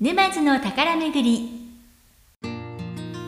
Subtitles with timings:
[0.00, 1.50] 沼津の宝めぐり。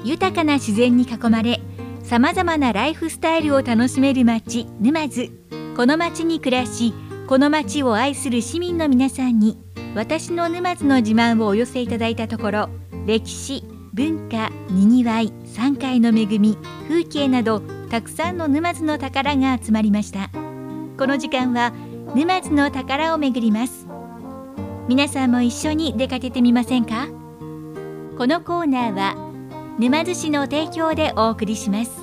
[0.05, 1.61] 豊かな自然に囲まれ
[2.05, 5.33] さまざまなライフスタイルを楽しめる町沼津。
[5.77, 6.95] この町に暮らし
[7.27, 9.59] この町を愛する市民の皆さんに
[9.97, 12.69] 私の沼津の自慢をお寄せいただいたところ
[13.05, 16.57] 歴史文化にぎわい山海の恵み
[16.87, 20.31] 風景などたくさんの沼津の宝が集まりました。
[20.97, 21.73] この時間は
[22.15, 23.80] 沼津の宝を巡ります。
[24.91, 27.07] 皆さんも一緒に出かけてみませんか？
[28.19, 29.15] このコーナーは
[29.79, 32.00] 沼津市の提供でお送りします。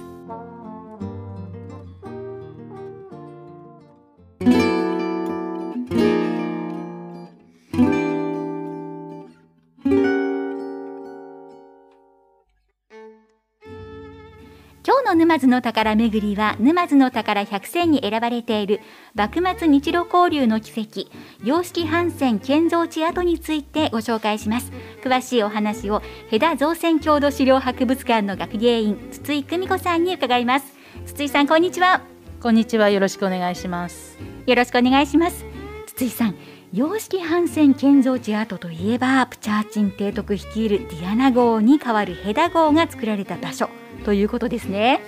[15.37, 18.79] 沼津の宝めぐりは沼津の宝100選に選ばれている
[19.13, 21.07] 幕末日露交流の奇跡
[21.43, 24.71] 洋式帆船建造地跡についてご紹介します。
[25.03, 26.01] 詳しいお話を
[26.31, 30.73] 戸田造船郷土資料博物館の学芸員筒井久美子さんに伺います。
[31.05, 32.01] 筒井さんこんにちは。
[32.41, 32.89] こんにちは。
[32.89, 34.17] よろしくお願いします。
[34.47, 35.45] よろしくお願いします。
[35.85, 36.35] 筒井さん
[36.73, 43.69] 洋式帆船建造地跡といえばプチャーチン提督率いるディアナ号に代わるヘダ号が作られた場所
[44.07, 45.01] ということですね。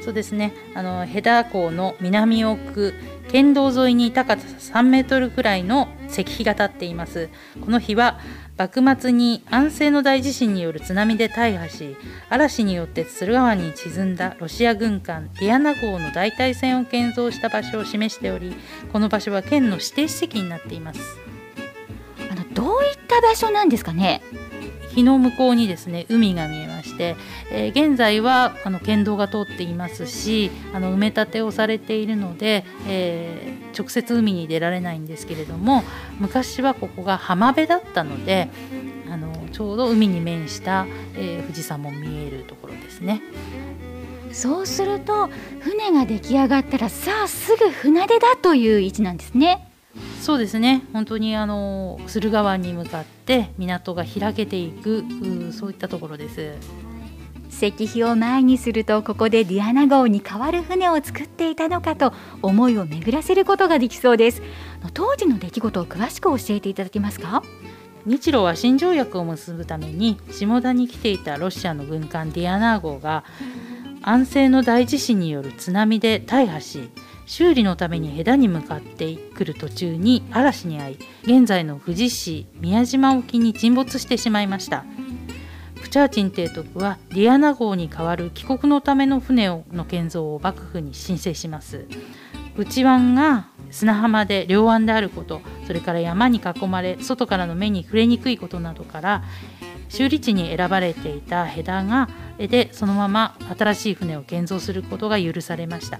[0.00, 0.54] そうですね。
[0.74, 2.94] あのヘダ港の南奥
[3.28, 4.46] 県道沿いに高さ
[4.78, 7.28] 3メートルくらいの石碑が立っています。
[7.60, 8.18] この碑は
[8.56, 11.98] 幕末に安政の大地震による津波で大破し
[12.30, 18.56] 嵐によって敦川に沈んだロシア軍艦ディアナ号の代替船を建造した場所を示しており
[18.90, 21.00] この場所は県の指定史跡になっています。
[22.30, 24.22] あのどういった場所なんですかね？
[24.96, 27.16] 日の向こうにですね海が見えまして、
[27.52, 35.84] えー、現在はあの県道が通っていますしあの埋め立てをされているので、えー、直接海に出られないんですけれども
[36.18, 38.48] 昔はここが浜辺だったので
[39.08, 43.22] あのちょうど海に面した、えー、富士山も見えるところですね。
[44.32, 49.66] そうすると船が出来上がったらさあすぐ船出だという位置なんですね。
[50.20, 50.82] そうですね。
[50.92, 55.04] 本当にあの駿河湾に向かって港が開けていく
[55.52, 56.54] そういったところです。
[57.48, 62.12] 石碑を前にするとここでディアナ号に代わる船を作っていたのかと
[62.42, 64.42] 思いを巡らせることができそうです。
[64.92, 67.42] 当時の出来事を詳しく教えていただけますか？
[68.04, 73.24] 日露和親条約を結ぶために下田に来ていたロシアの軍艦ディアナ号が
[74.02, 76.90] 安政の大地震による津波で大破し
[77.26, 84.84] 修理のためにヘダに向かってくる途中に嵐に遭い現在の富士市宮島沖に沈没してしまいました。
[85.82, 91.86] プチャーチン提督はディアナ号に代わる帰国のための船の建造を幕府に申請します。
[92.56, 99.24] 内湾が砂浜で両湾であることそれから山に囲まれ外からの目に触れにくいことなどから
[99.88, 105.98] 修理地に選ばれていたヘダがでそのまま新しい船を建造することが許されました。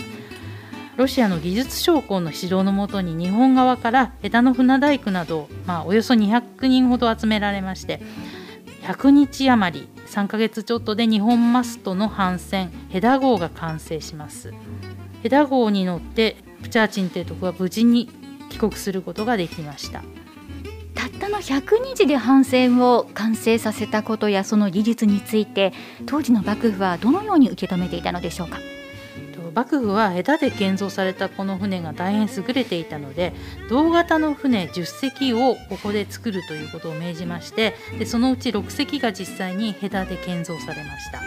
[0.96, 8.00] ロシアの技術将校の指導のもとに日本側から枝の船大工など、まあ、およそ200人ほど集められまして
[8.82, 14.54] 100日余り3ヶ月ちょっとで日本マストの帆船ヘダ号が完成します。
[15.22, 18.08] ヘダ号に乗ってプチャーチン提督は無事に
[18.48, 20.02] 帰国することができました。
[20.94, 25.72] たったの100日で帆船を完成させたことやその技術について
[26.06, 28.58] 当時の幕府はどのように受け止めていたのでしょうか？
[29.56, 33.32] 幕府は枝で建造されたこの船が大変優れていたので
[33.70, 41.22] 同型の船10隻をここで作るということを命じましてでそのうち6隻が実際に枝で建造されました。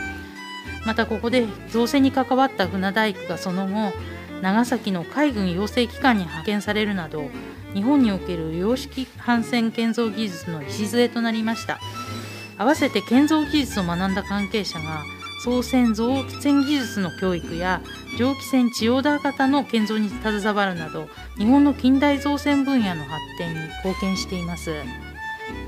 [0.86, 3.92] またここで造船に関わった船大工がその後
[4.42, 7.30] 長崎の海軍養成機関に派遣されるなど
[7.74, 11.80] 日本における洋式帆船建造技術の礎となりました。
[12.60, 15.04] 合わせて建造技術を学んだ関係者が
[15.50, 17.82] 操船造船技術の教育や
[18.20, 24.72] 蒸気船千代田型の建造に携わるなど日本の近代造船分野の発展に貢献しています。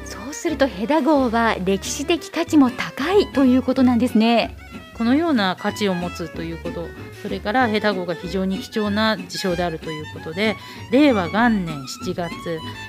[0.06, 4.56] そうするとヘダ号は歴史的価値も高いということなんですね。
[5.02, 6.86] このような価値を持つということ
[7.24, 10.58] それからヘダ号が非常に貴重な事象であるということで
[10.92, 12.30] 令和元年7月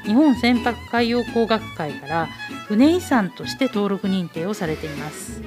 [0.04, 2.28] 日本船舶海洋工学会から
[2.68, 5.40] 船遺産として登録認定をされています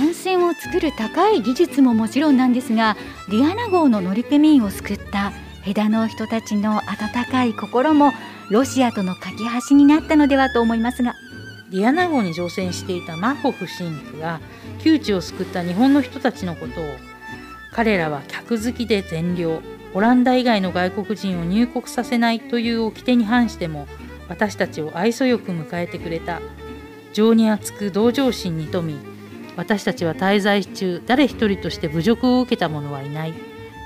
[0.00, 2.96] 帆船を作る高い技術ももちろんなんですが
[3.28, 5.30] ディアナ号の乗組員を救った
[5.66, 8.12] 戸田の人たちの温かい心も
[8.50, 9.36] ロシアとの架け
[9.68, 11.14] 橋になったのではと思いますが。
[11.70, 14.40] ディアナ号に乗船していたマホフ神父が
[14.80, 16.84] 窮地を救った日本の人たちのことを
[17.70, 19.62] 彼らは客好きで善良
[19.94, 23.86] オランダ以外の外国人を入国させないという掟に反しても
[24.28, 26.40] 私たちを愛想よく迎えてくれた
[27.12, 29.09] 情に厚く同情心に富み
[29.60, 33.34] 私たちは滞在中誰一人として侮辱を受けた者はいない。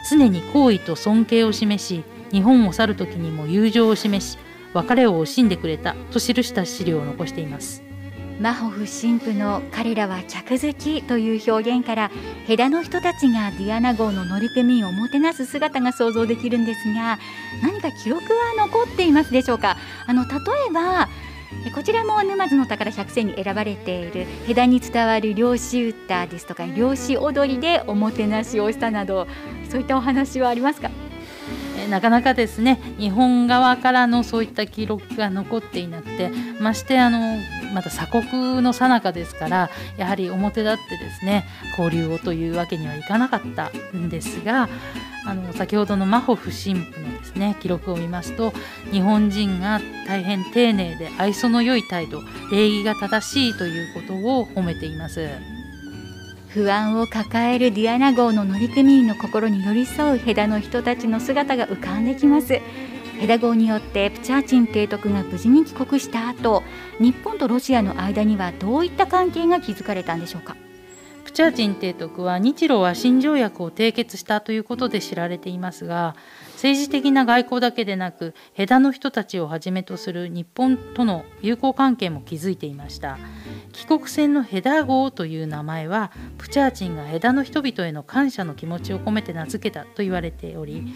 [0.09, 4.38] 常に好意と尊敬を示し日本を去る時にも友情を示し
[4.73, 7.82] 別れを惜しんでくれたと記した資料を残しています。
[8.41, 12.11] マホフ神父の彼らは客好きという表現から
[12.47, 17.19] ヘダの人たちがディアナ号の乗組員をもてなす姿が想像できるんですが
[17.62, 19.77] 何か記録は残っていますでしょうか？
[20.06, 20.37] あの例
[20.69, 21.09] えば
[21.75, 29.27] こちらも沼津の宝百選に選ばれている枝に伝わる漁師歌ですとか漁師踊りでおもてなしをしたなど
[29.69, 30.91] そういったお話はありますか？
[31.91, 32.81] なかなかですね。
[32.99, 36.31] 日本側からのそういった記録が残っていなくて
[36.61, 37.37] ましてあの
[37.75, 41.44] まだ鎖国の最中ですからやはり表立ってですね
[41.76, 44.69] 交流をというわけにはいかなかったんですが
[45.26, 48.53] あの先ほどのマホフ神父のですね記録を見ますと
[48.93, 52.21] 日本人が大変丁寧で愛想の良い態度
[52.53, 55.29] 礼儀が正しいということを褒めています。
[56.55, 62.61] 不安を抱えるディアナ号の乗組員の心に寄り添うヘダの人たちの姿が浮かんできます
[63.19, 66.62] ヘダ号によってプチャーチン提督が無事に帰国した後
[66.99, 70.56] 日本とロシアの間にはどういった関係が築かれたんでしょうか？
[71.25, 76.14] プチャーチン提督は日露和親条約を締結したということで知られていますが
[76.52, 83.19] 政治的な外交だけでなくヘダの人たちをはじめとする日本との友好関係も築いていました。
[83.72, 90.94] 帰国船のヘダ号という名前はプチャーチンがヘダの人々への感謝の気持ちを込めて名付けたと言われており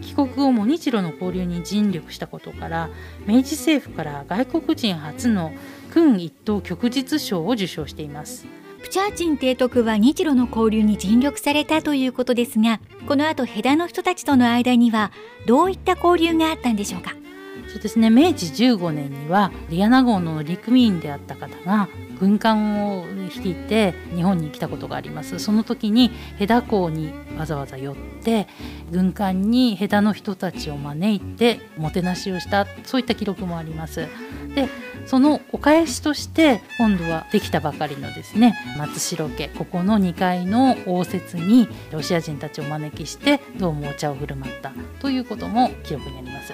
[0.00, 2.90] 帰国後も日露の交流に尽力したことから
[3.26, 5.52] 明治政府から外国人初の
[5.90, 8.46] 勲一等旭日賞を受賞しています。
[8.80, 15.10] プチャーチン提督は日露の交流に尽力されたということですがこの後ヘダの人たちとの間には
[15.46, 17.16] どういった交流があったんでしょうか？
[17.78, 21.88] そうですね明治15年にはリアナ号の陸務員であった方が
[22.18, 28.48] 軍艦を率いて日本に来たことがありますその時にヘダ港にわざわざ寄って
[28.90, 34.08] 軍艦にヘダの人たちを招いてもてなしをしたそういった記録もあります
[34.56, 34.68] で
[35.06, 46.52] そのお返しとして今度はできたばかりのですね松代家ここの2階の応接にロシア人たちをお招きしてどうもお茶を振る舞ったということも記録にあります。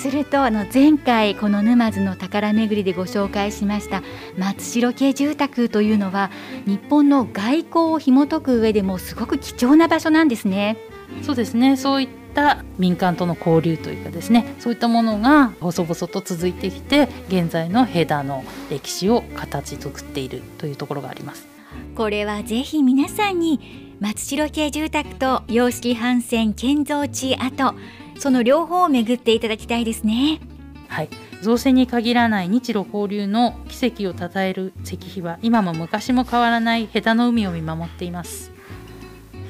[0.00, 4.02] するとあの前回この沼津の宝巡りでご紹介しました
[4.38, 6.30] 松代系住宅というのは
[6.64, 10.78] 日本の外交を紐解く上でもすごく貴重な場所なんですね。
[11.22, 21.46] そうですねそういった民間との交流というかですねそういったものが細々と続いてきて現在のヘダの歴史を形作っているというところがあります。
[21.94, 27.74] これはぜひ皆さんに松代系住宅と洋式帆船建造地跡
[28.20, 30.40] その両方を巡っていただきたいですね。
[30.88, 31.08] はい。
[31.40, 38.52] 造船に限らない日露交流の奇跡を称える石碑は今も昔も変わらないヘダの海を見守っています。